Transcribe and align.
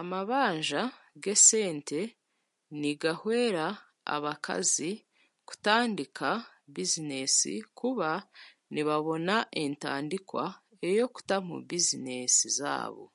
Amabanja 0.00 0.82
g'esente 1.22 2.00
nigahwera 2.80 3.66
abakazi 4.14 4.90
kutandika 5.48 6.28
bizinesi 6.74 7.54
kuba 7.78 8.10
nibabona 8.72 9.34
entadikwa 9.62 10.44
eyokuta 10.88 11.36
mu 11.48 11.56
bizinesi 11.68 12.46
zaabo. 12.58 13.06